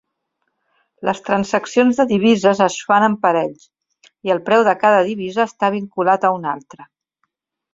[1.09, 3.67] Les transaccions de divises es fan en parells,
[4.29, 6.91] i el preu de cada divisa està vinculat a una altra.